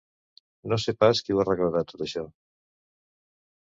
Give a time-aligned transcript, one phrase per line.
[0.71, 2.25] No sé pas qui ho arreglarà tot això